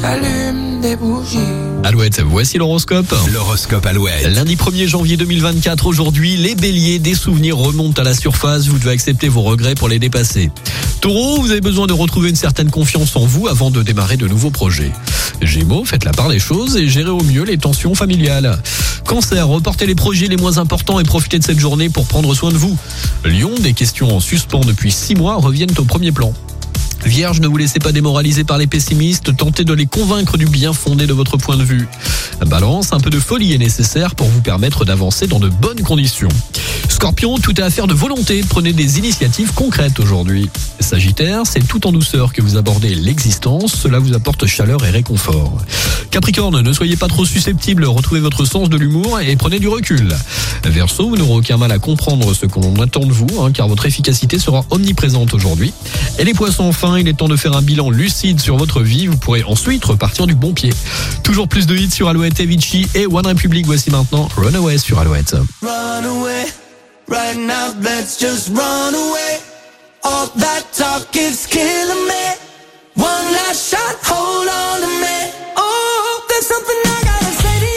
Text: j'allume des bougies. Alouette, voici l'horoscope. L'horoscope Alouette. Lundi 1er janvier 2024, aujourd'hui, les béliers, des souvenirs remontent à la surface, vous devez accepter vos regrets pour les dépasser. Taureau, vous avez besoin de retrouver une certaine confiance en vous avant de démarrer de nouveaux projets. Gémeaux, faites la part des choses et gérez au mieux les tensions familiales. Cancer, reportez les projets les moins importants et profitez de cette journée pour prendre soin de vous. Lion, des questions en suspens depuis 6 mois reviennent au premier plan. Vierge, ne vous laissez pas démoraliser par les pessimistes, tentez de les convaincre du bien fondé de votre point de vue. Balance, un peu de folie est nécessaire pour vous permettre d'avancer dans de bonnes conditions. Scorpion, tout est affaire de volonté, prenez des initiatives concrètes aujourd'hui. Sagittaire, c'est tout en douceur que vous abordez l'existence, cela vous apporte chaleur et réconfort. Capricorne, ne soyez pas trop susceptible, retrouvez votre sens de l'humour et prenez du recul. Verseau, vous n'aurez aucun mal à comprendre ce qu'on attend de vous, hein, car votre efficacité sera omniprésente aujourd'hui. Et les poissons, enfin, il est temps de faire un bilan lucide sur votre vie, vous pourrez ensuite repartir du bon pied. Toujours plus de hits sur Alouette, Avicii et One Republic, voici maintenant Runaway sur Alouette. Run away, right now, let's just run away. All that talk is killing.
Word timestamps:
j'allume 0.00 0.80
des 0.80 0.96
bougies. 0.96 1.38
Alouette, 1.84 2.20
voici 2.20 2.58
l'horoscope. 2.58 3.14
L'horoscope 3.32 3.86
Alouette. 3.86 4.26
Lundi 4.26 4.56
1er 4.56 4.86
janvier 4.86 5.16
2024, 5.16 5.86
aujourd'hui, 5.86 6.36
les 6.36 6.54
béliers, 6.54 6.98
des 6.98 7.14
souvenirs 7.14 7.56
remontent 7.56 8.00
à 8.00 8.04
la 8.04 8.14
surface, 8.14 8.66
vous 8.66 8.78
devez 8.78 8.90
accepter 8.90 9.28
vos 9.28 9.42
regrets 9.42 9.74
pour 9.74 9.88
les 9.88 9.98
dépasser. 9.98 10.50
Taureau, 11.00 11.40
vous 11.40 11.50
avez 11.50 11.60
besoin 11.60 11.86
de 11.86 11.92
retrouver 11.92 12.30
une 12.30 12.36
certaine 12.36 12.70
confiance 12.70 13.14
en 13.16 13.24
vous 13.24 13.48
avant 13.48 13.70
de 13.70 13.82
démarrer 13.82 14.16
de 14.16 14.26
nouveaux 14.26 14.50
projets. 14.50 14.92
Gémeaux, 15.42 15.84
faites 15.84 16.04
la 16.04 16.12
part 16.12 16.28
des 16.28 16.38
choses 16.38 16.76
et 16.76 16.88
gérez 16.88 17.10
au 17.10 17.22
mieux 17.22 17.44
les 17.44 17.58
tensions 17.58 17.94
familiales. 17.94 18.58
Cancer, 19.06 19.46
reportez 19.46 19.86
les 19.86 19.94
projets 19.94 20.26
les 20.26 20.36
moins 20.36 20.58
importants 20.58 20.98
et 20.98 21.04
profitez 21.04 21.38
de 21.38 21.44
cette 21.44 21.60
journée 21.60 21.88
pour 21.88 22.06
prendre 22.06 22.34
soin 22.34 22.50
de 22.50 22.56
vous. 22.56 22.76
Lion, 23.24 23.52
des 23.60 23.72
questions 23.72 24.14
en 24.16 24.20
suspens 24.20 24.60
depuis 24.60 24.90
6 24.90 25.14
mois 25.14 25.36
reviennent 25.36 25.74
au 25.78 25.84
premier 25.84 26.10
plan. 26.10 26.32
Vierge, 27.06 27.40
ne 27.40 27.46
vous 27.46 27.56
laissez 27.56 27.78
pas 27.78 27.92
démoraliser 27.92 28.42
par 28.42 28.58
les 28.58 28.66
pessimistes, 28.66 29.36
tentez 29.36 29.64
de 29.64 29.72
les 29.72 29.86
convaincre 29.86 30.36
du 30.36 30.46
bien 30.46 30.72
fondé 30.72 31.06
de 31.06 31.12
votre 31.12 31.36
point 31.36 31.56
de 31.56 31.62
vue. 31.62 31.86
Balance, 32.44 32.92
un 32.92 32.98
peu 32.98 33.10
de 33.10 33.20
folie 33.20 33.54
est 33.54 33.58
nécessaire 33.58 34.16
pour 34.16 34.26
vous 34.26 34.40
permettre 34.40 34.84
d'avancer 34.84 35.28
dans 35.28 35.38
de 35.38 35.48
bonnes 35.48 35.82
conditions. 35.82 36.28
Scorpion, 36.96 37.36
tout 37.36 37.60
est 37.60 37.62
affaire 37.62 37.86
de 37.86 37.92
volonté, 37.92 38.42
prenez 38.48 38.72
des 38.72 38.98
initiatives 38.98 39.52
concrètes 39.52 40.00
aujourd'hui. 40.00 40.48
Sagittaire, 40.80 41.42
c'est 41.44 41.60
tout 41.60 41.86
en 41.86 41.92
douceur 41.92 42.32
que 42.32 42.40
vous 42.40 42.56
abordez 42.56 42.94
l'existence, 42.94 43.74
cela 43.74 43.98
vous 43.98 44.14
apporte 44.14 44.46
chaleur 44.46 44.82
et 44.82 44.88
réconfort. 44.88 45.58
Capricorne, 46.10 46.62
ne 46.62 46.72
soyez 46.72 46.96
pas 46.96 47.08
trop 47.08 47.26
susceptible, 47.26 47.84
retrouvez 47.84 48.20
votre 48.20 48.46
sens 48.46 48.70
de 48.70 48.78
l'humour 48.78 49.20
et 49.20 49.36
prenez 49.36 49.58
du 49.58 49.68
recul. 49.68 50.08
Verseau, 50.64 51.10
vous 51.10 51.16
n'aurez 51.16 51.34
aucun 51.34 51.58
mal 51.58 51.70
à 51.70 51.78
comprendre 51.78 52.32
ce 52.32 52.46
qu'on 52.46 52.74
attend 52.80 53.04
de 53.04 53.12
vous, 53.12 53.42
hein, 53.42 53.52
car 53.52 53.68
votre 53.68 53.84
efficacité 53.84 54.38
sera 54.38 54.64
omniprésente 54.70 55.34
aujourd'hui. 55.34 55.74
Et 56.18 56.24
les 56.24 56.32
poissons, 56.32 56.64
enfin, 56.64 56.98
il 56.98 57.06
est 57.08 57.18
temps 57.18 57.28
de 57.28 57.36
faire 57.36 57.54
un 57.54 57.62
bilan 57.62 57.90
lucide 57.90 58.40
sur 58.40 58.56
votre 58.56 58.80
vie, 58.80 59.06
vous 59.06 59.18
pourrez 59.18 59.44
ensuite 59.44 59.84
repartir 59.84 60.26
du 60.26 60.34
bon 60.34 60.54
pied. 60.54 60.72
Toujours 61.22 61.46
plus 61.46 61.66
de 61.66 61.76
hits 61.76 61.90
sur 61.90 62.08
Alouette, 62.08 62.40
Avicii 62.40 62.86
et 62.94 63.06
One 63.06 63.26
Republic, 63.26 63.66
voici 63.66 63.90
maintenant 63.90 64.30
Runaway 64.38 64.78
sur 64.78 64.98
Alouette. 64.98 65.36
Run 65.62 66.04
away, 66.04 66.35
right 67.16 67.36
now, 67.36 67.72
let's 67.80 68.18
just 68.18 68.50
run 68.50 68.94
away. 68.94 69.38
All 70.04 70.26
that 70.44 70.64
talk 70.72 71.16
is 71.16 71.46
killing. 71.46 71.75